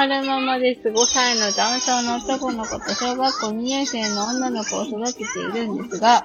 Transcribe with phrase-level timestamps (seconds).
[0.00, 0.88] 春ママです。
[0.88, 6.24] 5歳の男性の男の子と小学校2年生の女の子を育てているんですが、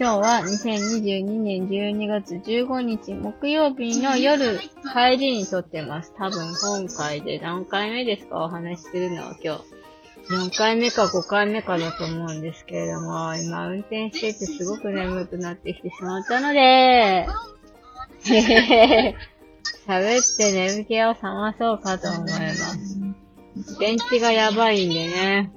[0.00, 6.12] 今日は2022年12月15日木曜日の夜帰りに撮ってます。
[6.18, 9.62] 多分今回で何回目ですかお話しするのは今日。
[10.34, 17.28] 4回目か5回目かだと思うんですけれども、今運転しててすごく眠くなってきてしまったので。
[19.86, 22.93] 喋って眠気を覚まそうかと思います。
[23.78, 25.52] 電池がやばいんでね。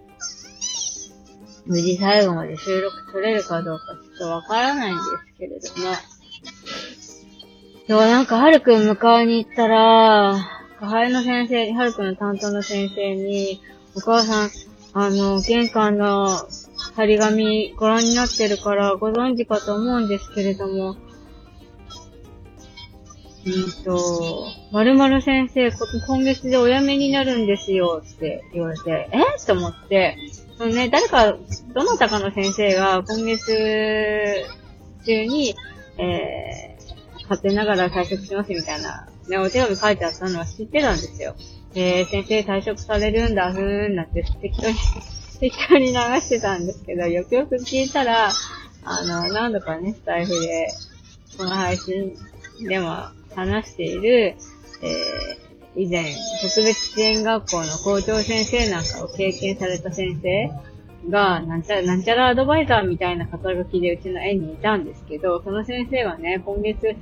[1.66, 5.96] 無事最後まで収録取れるかどうかちょっとわからないんですけれども。
[7.88, 10.38] でもなんか、はるくん迎えに行ったら、
[10.80, 13.62] 母の先生、はるくんの担当の先生に、
[13.96, 14.50] お母さん、
[14.94, 16.28] あの、玄関の
[16.96, 20.98] 張り紙ご覧になってるからご存知かと思うんですけれども、
[23.48, 29.46] うんと、〇〇先生、今月でお辞めになるんですよって言われて、え？
[29.46, 30.18] と思って、
[30.58, 31.38] そのね、誰か、
[31.74, 34.46] どなたかの先生が今月
[35.06, 35.56] 中に、
[35.98, 41.36] えー、勝手ながら退職しますみたいな、ね、お手紙書いてあったのは知ってたんですよ。
[41.76, 44.76] えー、先生退職されるんだ、ふーんなって適当に
[45.40, 48.32] 適当に流してたんですけど、よくよく聞いたら、
[48.84, 50.68] あの、何度かね、スタイフで、
[51.38, 52.18] この配信
[52.62, 52.96] でも
[53.36, 56.04] 話している、えー、以前、
[56.42, 60.50] 特別支援学校の校長先生なんかを経験された先生
[61.10, 66.96] が、なんちゃら、なんちゃらアドバイザーみたいな肩書きでうちの園にいたんですけど、その先生がね、今月、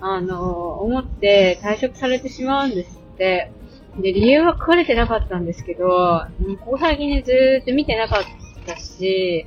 [0.00, 3.50] あの、思って退職されてしまうんですって。
[3.98, 6.26] で、理由は書かれてなかったんですけど、
[6.60, 8.22] ここ最近ね、ずーっと見てなかっ
[8.66, 9.46] たし、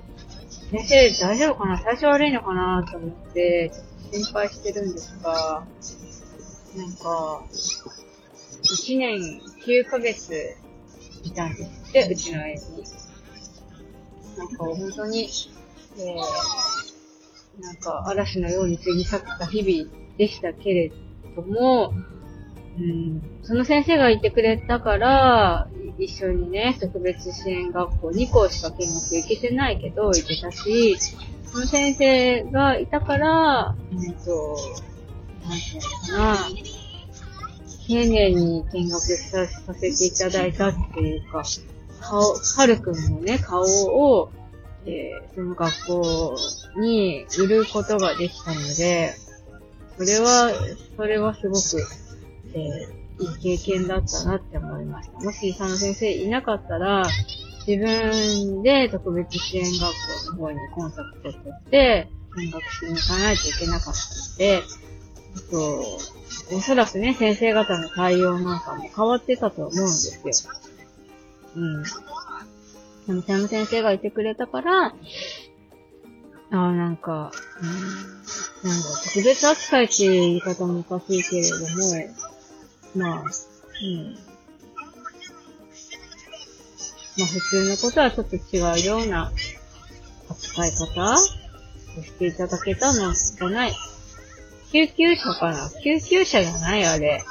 [0.71, 1.77] 先生大丈夫かな？
[1.77, 2.83] 最初悪いのかな？
[2.89, 5.65] と思って、ちょっ心配してるんですが、
[6.75, 7.43] なんか、
[8.63, 10.55] 1年9ヶ月
[11.23, 12.83] いたんですって、うちの園に。
[14.37, 15.29] なんか本当に、
[15.97, 20.91] えー、なんか嵐のように過ぎ去った日々でしたけれ
[21.35, 21.93] ども、
[22.79, 25.67] うん、その先生がいてくれたから、
[25.97, 30.97] 一緒にね、特別支援学校2校しか見学行けてないけど、行けたし、
[31.45, 34.57] その先生がいたから、えっと、
[35.43, 36.37] なんていうのかな、
[37.87, 41.43] 丁寧に見学させていただいたっていうか、
[41.99, 44.31] 顔、はるくんのね、顔を、
[44.85, 46.35] えー、その学校
[46.77, 49.13] に売ることができたので、
[49.97, 50.51] それは、
[50.95, 51.59] それはすごく、
[52.57, 55.19] いい経験だったなって思いました。
[55.19, 57.03] もし、佐野先生いなかったら、
[57.67, 59.79] 自分で特別支援学
[60.27, 63.99] 校の方にコンタクト取って、見学しに行かないといけなかった
[64.31, 64.63] ので、
[65.49, 65.99] と、
[66.55, 70.53] おそらくね、先生方の対応なんかも変わってたと思うんですよ。
[71.55, 71.83] うん。
[71.83, 74.93] でも、サム先生がいてくれたから、あ
[76.51, 77.31] あ、なんか、
[77.61, 81.65] うん、なんだ、特別扱いっていう言い方もおかしいけれども、
[82.95, 83.23] まあ、うん。
[87.17, 89.31] まあ普通のことはちょっと違うような
[90.29, 93.73] 扱い方をしていただけたのじゃない
[94.71, 95.69] 救急車かな？
[95.83, 97.23] 救急車じゃないあれ。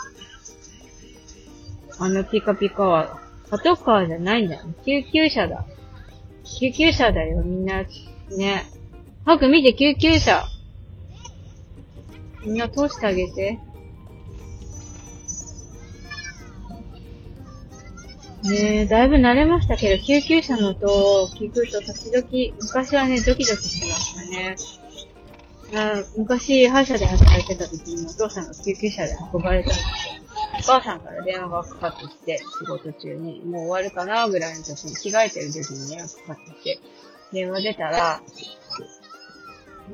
[1.98, 3.20] あのピカピカは。
[3.50, 4.62] パトカーじゃないんだよ。
[4.84, 5.64] 救急車だ。
[6.44, 7.82] 救急車だよ、みんな。
[8.36, 8.66] ね。
[9.24, 10.44] 早く見て、救急車。
[12.44, 13.58] みんな通してあげて。
[18.48, 20.86] ねえ、だいぶ慣れましたけど、救急車の音
[21.22, 24.56] を聞くと時々、昔はね、ドキドキしましたね。
[25.74, 29.86] あ昔、歯医者で働いてた時にお父さんが救急車で運ばれたんです。
[30.60, 36.80] お母さんから電話がかかってきて、仕事中に、もう終わるかなぐらいの時に、着替えてる時に電話かかってきて、
[37.32, 38.22] 電話出たら、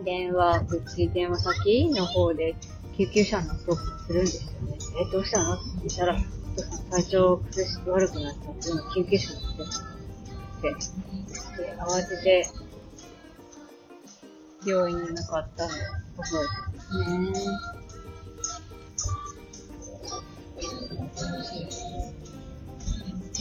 [0.04, 2.54] 電話口、電話先の方で
[2.96, 4.78] 救急車のストップするんですよね。
[5.00, 6.18] え、どうしたのって言ったら、お
[6.56, 9.66] 父さん体調を崩して悪くなっちゃって、今救急車に来てっ
[10.62, 12.46] て、で、慌てて、
[14.64, 15.76] 病院に向かったのを
[16.22, 17.44] 覚えてますね。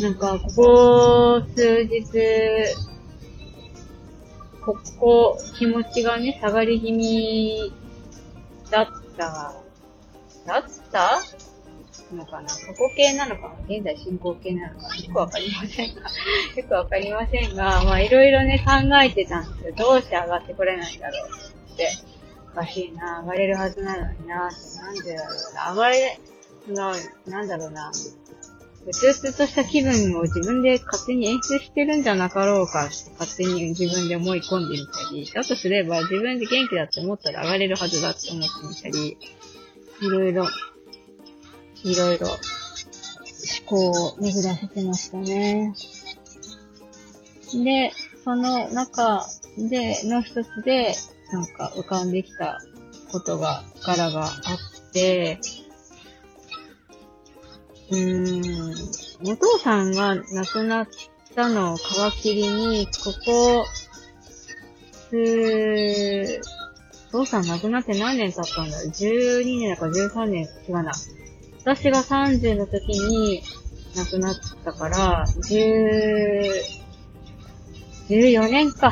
[0.01, 2.01] なんか、ここ数日、
[4.65, 7.71] ここ、気持ちがね、下がり気味
[8.71, 9.53] だった、
[10.45, 11.21] だった？
[12.13, 16.01] のかな過去形なのか現在進行形なのかよくわかりませんが、
[16.55, 19.73] よくわかりませんが、まあいろいろね考えてたんですよ。
[19.75, 21.29] どうして上がってこれないんだろう
[21.73, 21.89] って。
[22.51, 26.19] おかしいな、上がれるはずなのになって、なんでだろうな、上がれ、
[26.67, 26.93] な、
[27.27, 27.91] なんだろうな。
[28.85, 39.17] うつうつとした気分を自分で勝手に演出してるんじゃなかろうかって勝手に自分で思い込んでみたり、だとすれば自分で元気だって思ったら上がれるはずだって思ってみたり、
[40.01, 40.47] いろいろ、
[41.83, 42.37] いろいろ思
[43.65, 45.73] 考を巡らせてましたね。
[47.53, 47.91] で、
[48.23, 49.25] その中
[49.57, 50.95] で、の一つで、
[51.31, 52.59] なんか浮かんできた
[53.11, 55.39] ことが、柄があって、
[57.93, 60.87] うーん、お父さんが亡くなっ
[61.35, 63.65] たのを皮切りに、ここ、
[65.11, 66.41] 数、
[67.09, 70.91] お父さん亡くなって何年経ったんだろう ?12 年だから13年、違うな。
[71.61, 73.43] 私が30の時に
[73.95, 74.35] 亡くなっ
[74.65, 76.51] たから、10、
[78.09, 78.91] 14年か。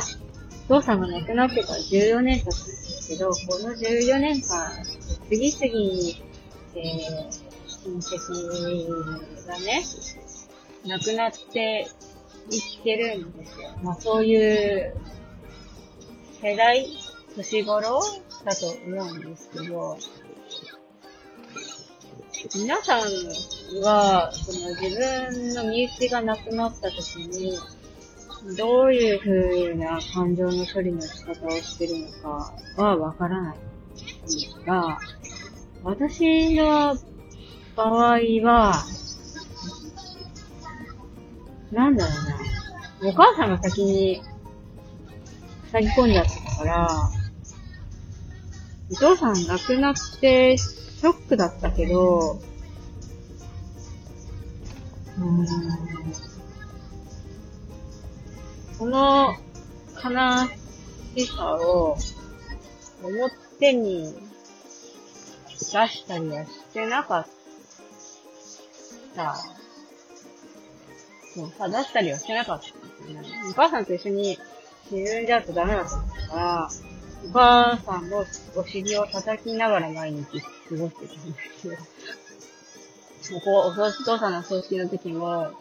[0.70, 4.72] お父さんが亡くなってから14年経つんですけど、この14年間、
[5.28, 6.24] 次々に、
[6.76, 7.41] えー、
[7.84, 9.84] 親戚がね、
[10.86, 11.88] 亡くなって
[12.50, 13.70] 生きてるんですよ。
[13.82, 14.96] まあそういう
[16.42, 16.88] 世代、
[17.36, 18.02] 年頃
[18.46, 19.98] だと思うんですけど、
[22.56, 23.02] 皆さん
[23.82, 27.58] は、その自分の身内が亡くなった時に、
[28.58, 33.62] どういう風な感情の処理の仕方をしてるのかはわからないん
[34.24, 35.00] ですが、
[35.84, 36.98] 私の
[37.90, 38.86] 場合は、
[41.72, 42.12] なんだろ
[43.02, 43.12] うな。
[43.12, 44.22] お母さんが先に
[45.72, 46.90] 塞ぎ込んじゃったから、
[48.92, 52.40] お父さん亡くなってショックだったけど、
[55.18, 55.48] うーん、
[58.78, 59.34] その
[60.04, 60.50] 悲
[61.16, 61.98] しさを
[63.04, 64.14] 表に
[65.50, 67.41] 出したりはしてなかった
[69.16, 69.36] さ、
[71.34, 73.50] そう、さ、出したりはしてなかったんですよね。
[73.50, 74.38] お母さんと一緒に
[74.90, 75.90] 沈んじゃうとダメだった
[76.34, 76.70] から、
[77.24, 78.26] お母さんの
[78.56, 81.78] お尻を叩きながら毎日過ごしてたんですよ。
[83.32, 85.52] もうこう、お父さんの葬式の時も、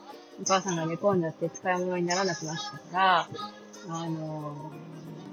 [0.40, 3.28] お母さんが寝込んじゃって使い物にならなくなったから、
[3.88, 4.72] あの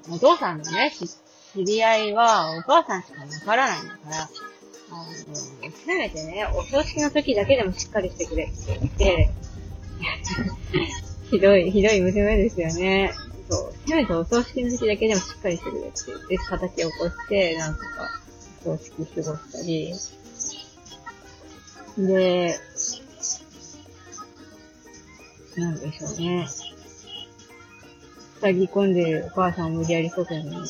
[0.08, 4.30] ー、お父さんのね、知り合いはお母さんしかわからないんだから、
[4.90, 9.32] あの、せめてね、お葬式の時だけでもしっかりしてくれって言って、
[11.30, 13.12] ひどい、ひどい娘ですよね。
[13.50, 13.74] そう。
[13.88, 17.74] せめてお葬式の時だけでもしっかりしてくれって言って、叩き起こして、なん。
[17.76, 17.88] とか、
[18.66, 19.94] お葬式過ごしたり。
[21.98, 22.60] で、
[25.58, 25.80] なん。
[25.80, 26.48] でしょうね。
[28.40, 28.94] 塞ぎ込ん。
[28.94, 29.68] でるお母さん。
[29.68, 30.64] を無理やり外に連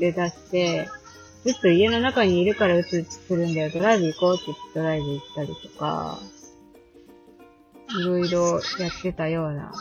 [0.00, 0.88] れ出して、
[1.44, 3.70] ずっと家の中にいるからうつうつするんだよ。
[3.70, 6.18] ドライブ行こうって言ってドライブ行ったりとか、
[8.00, 9.72] いろいろやってたような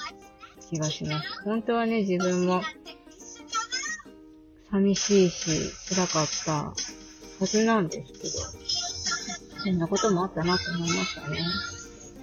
[0.70, 1.44] 気がします。
[1.46, 2.62] 本当はね、自分も
[4.72, 6.74] 寂しいし、辛かったは
[7.46, 8.24] ずなんですけど、
[9.64, 11.40] そんなこともあったなと思いましたね。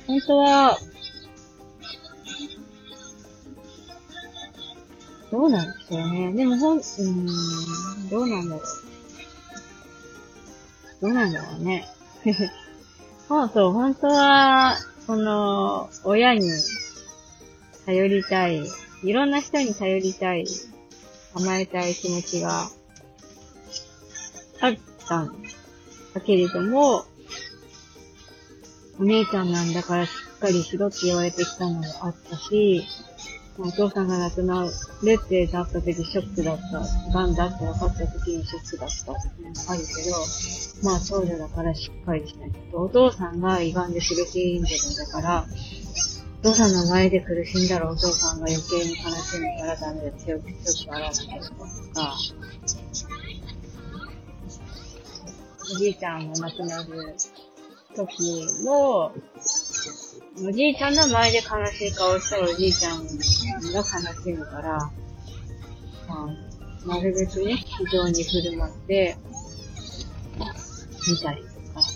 [0.06, 0.78] 本当は、
[5.30, 6.32] どうなんですよね。
[6.32, 8.62] でもほん、うーん、どうなんだろう。
[11.00, 11.86] どうなんだろうね。
[13.28, 14.76] そ うそう、本当は、
[15.06, 16.48] その、親に
[17.86, 18.62] 頼りたい、
[19.02, 20.46] いろんな人に頼りたい、
[21.34, 22.70] 甘えたい気持ちが
[24.60, 24.74] あっ
[25.08, 25.42] たん
[26.14, 27.04] だけれども、
[28.98, 32.84] お姉ちゃんなんだからしっかりしろって言われてきたのもあったし、
[33.62, 34.70] お父さんが亡くなる
[35.22, 36.80] ってなった時ショックだった。
[37.12, 40.16] 癌だって分かった時にショックだったっていうのもあるけど、
[40.82, 42.82] まあ長女だからしっかりしないと。
[42.82, 45.46] お父さんが胃がんで苦しんでるんだから、
[46.42, 50.16] お父さんの前で苦しんだらお父さんが余計に悲しむからダメだ。
[50.16, 51.66] 強く強く洗わなきゃとか、
[55.72, 56.88] おじいちゃんが亡くなる
[57.94, 59.12] 時も、
[60.42, 64.78] おじいちゃんの前で悲しい顔したらおじいちゃんが悲しむから、
[66.08, 66.28] ま
[66.84, 69.16] あ、なるべくね、非常に振る舞って、
[71.08, 71.86] 見たりとか。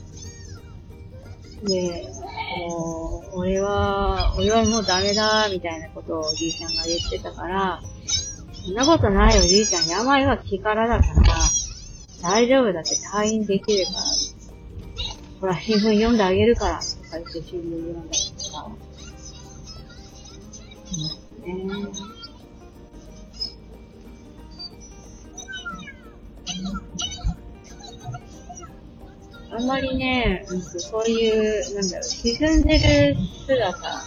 [1.64, 2.06] で、
[2.58, 7.80] もう、俺は、俺はもうダメだ、みたいなことをおじいちゃんが言ってたから、
[8.52, 11.14] そんなことないおじいちゃん、病は気からだから、
[12.22, 13.98] 大丈夫だって退院できるから、
[15.40, 16.80] ほら、新聞読んであげるから、
[17.14, 18.68] か言って新聞読んだりとか。
[21.46, 21.54] ね。
[29.50, 33.16] あんまりね、うんそういう、なんだろう、沈んでる
[33.46, 34.02] 姿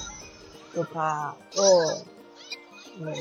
[0.76, 3.14] とかを、うん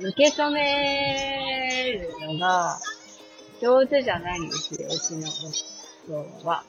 [0.00, 2.78] 受け止めるのが
[3.62, 5.28] 上手じゃないんですよ、うちの
[6.08, 6.64] 夫は。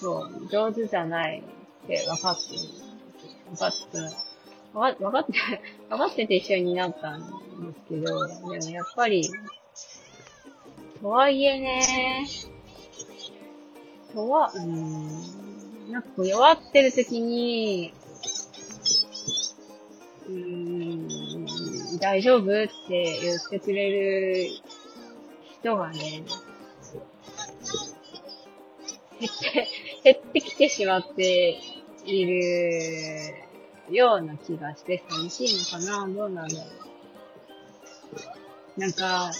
[0.00, 1.42] そう、上手じゃない
[1.84, 2.58] って分かってる。
[3.50, 4.04] 分かってる。
[4.72, 5.32] 分かって、
[5.90, 9.28] 分かってて一緒になったんですけど、でもやっぱり、
[11.02, 12.26] とはいえね、
[14.14, 17.92] とは、うーん、なんかこう弱ってる時に、
[20.28, 23.90] うーん、大丈夫って言ってくれ
[24.44, 24.50] る
[25.60, 25.98] 人がね、
[29.20, 29.68] 減って、
[30.02, 31.58] 減ってきてしまって
[32.04, 33.34] いる
[33.90, 36.62] ような気がして寂しいのかなどうなんだろ
[38.76, 38.80] う。
[38.80, 39.30] なんか、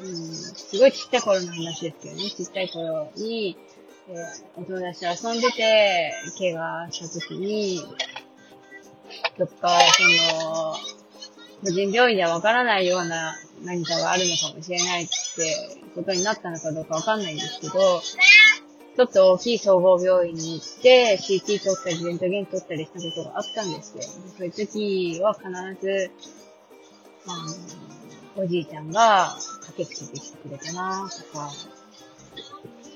[0.00, 3.56] うん、すごいちっちゃい頃の話ですけどね、ちっちゃい頃に、
[4.08, 7.82] えーお友達と遊んでて、怪我した時に、
[9.38, 10.02] どっか、そ
[10.36, 10.74] の、
[11.64, 18.02] 個人病院ではわからないような何かがあるのかもしれないってことになったのかどうかわかんないんですけど、
[18.96, 24.02] ちょっと大きい総合病院に行って、CT 取ったり、レントゲン取ったりしたことがあったんですよ。
[24.02, 26.10] そういう時は必ず、
[27.26, 29.36] あの、おじいちゃんが
[29.66, 31.50] 駆けつけてきてくれたなとか、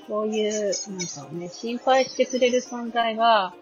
[0.07, 3.53] そういう、なんかね、心配してくれる存在が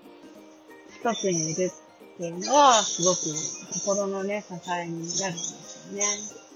[0.94, 3.20] 近くにいるっていうのは、すごく
[3.80, 6.47] 心のね、支えになるんですよね。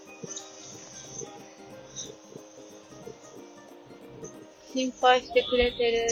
[4.74, 6.08] 心配してくれてる、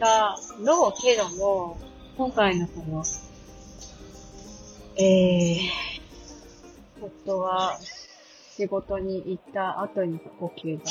[0.00, 1.78] だろうけども、
[2.16, 3.04] 今回のこの、
[4.96, 5.70] えー、
[7.00, 7.78] 夫が
[8.56, 10.84] 仕事に行った後に呼吸が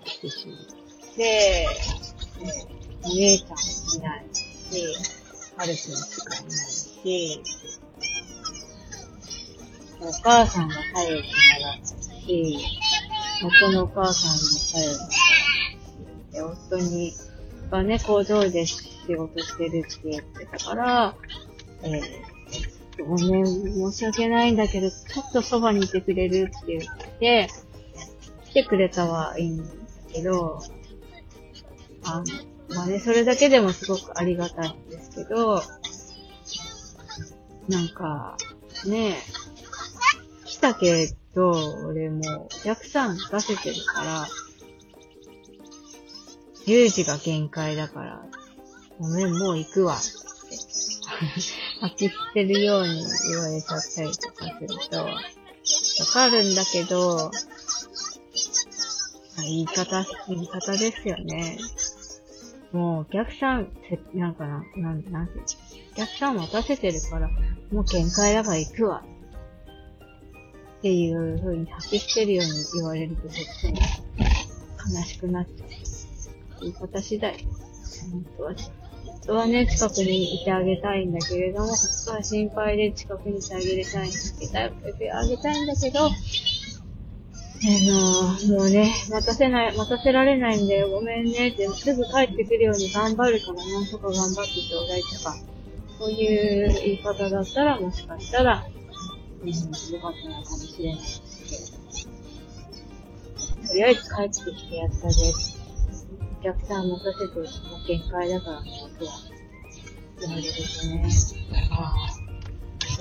[0.00, 1.66] 起きてしまって、
[3.02, 3.54] お姉ちゃんも
[3.94, 4.84] いないし、
[5.56, 7.42] はるくんしかいないし、
[9.98, 11.28] お母さんが頼りに
[11.62, 11.86] ならない。
[12.26, 12.58] し、
[13.42, 14.98] 夫のお母さんも頼
[16.30, 17.12] り、で、夫に、
[17.70, 21.14] がね、工場で仕事してるって言ってたから、
[21.82, 27.48] えー、ごめん、申し訳ないんだけど、ちょっとそばにいてくれるって言って、
[28.50, 29.64] 来てくれたはいいんだ
[30.12, 30.60] けど、
[32.04, 32.24] あの、
[32.74, 35.62] まあね、それだけでもすごくありがたいんですけど、
[37.68, 38.36] なんか、
[38.86, 39.45] ね来
[40.72, 41.52] たけど、
[41.86, 44.26] 俺もうお客さん出せてるから、
[46.66, 48.22] 10時が限界だから、
[48.98, 50.56] ごめん、もう行くわ、 って。
[51.80, 55.12] 吐き捨てるように言われちゃったりとかすると、わ
[56.12, 57.30] かるんだけど、
[59.38, 61.58] 言い方、言い方ですよね。
[62.72, 65.32] もうお客さん、せなんかな、なん、なんて、
[65.92, 67.28] お客さん待たせてるから、
[67.70, 69.04] もう限界だから行くわ。
[70.78, 73.76] っていう風に吐き捨てるように言われると、とっても
[74.98, 75.68] 悲しくなっちゃう。
[76.60, 77.32] 言い方次第。
[78.12, 78.54] 本当は、
[79.06, 86.10] 本当はね、近くにいてあげたいんだけれども、本当は心配で近くにいてあげたいんだけど、いてあげたいんだけど、あ
[88.48, 95.36] の、もうね、待たせない、待たせられないんだよ、ごめんねって、すぐ帰ってくるように頑張るから、なんとか頑張ってちょうだいとか、
[95.98, 98.66] そういう言い方だったら、もしかしたら、
[99.42, 99.54] うん、よ
[100.00, 101.06] かったのかもしれないけ
[101.62, 101.66] ど。
[103.68, 105.32] とりあえず帰ってきてやったぜ。
[106.40, 107.46] お客さん待たせて、もう
[107.86, 109.12] 限界だから、もう行くわ。
[110.20, 111.08] 言われるとね、
[111.70, 111.96] ああ、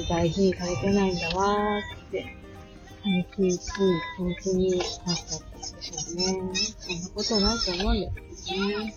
[0.09, 2.35] 大事にされてないんだわーって。
[3.05, 3.59] 寂しい
[4.17, 6.23] 気持ちになっちゃったんでしょうね。
[6.55, 8.95] そんなことないと思うんですけどね。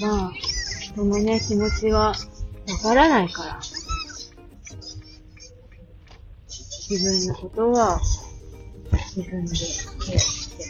[0.00, 0.32] まあ、
[0.96, 2.14] そのね、気持ちはわ
[2.82, 3.60] からないから。
[6.90, 8.00] 自分のことは
[9.14, 9.50] 自分で
[10.04, 10.64] ケアして。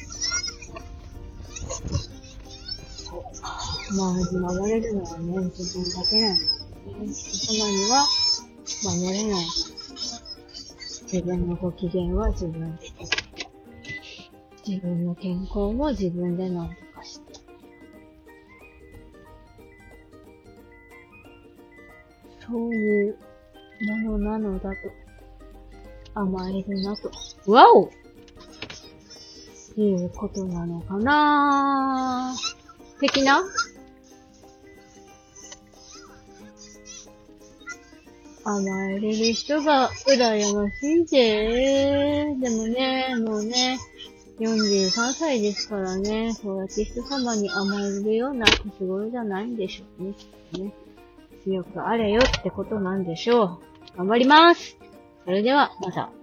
[3.96, 7.58] まあ、守れるのはね、自分だけなんですね。
[7.58, 8.06] 人には
[8.84, 9.46] 守れない。
[11.04, 12.90] 自分のご機嫌は自分で。
[14.66, 17.34] 自分の健康も自分で何とかして。
[22.46, 23.18] そういう
[24.06, 24.76] ものなのだと、
[26.14, 27.10] 甘えるなと。
[27.46, 27.90] わお
[29.76, 32.34] いうことなのかな
[33.00, 33.42] 的な？
[38.44, 42.36] 甘えれる人が羨ましいぜ。
[42.40, 43.78] でもね、もうね、
[44.40, 50.14] 43歳ですからね、そうやって人様に甘えるような年頃じゃないんでしょうね。
[50.64, 50.74] ね
[51.44, 53.96] 強くあれよってことなんでしょう。
[53.96, 54.76] 頑張ります
[55.24, 56.21] それでは、また。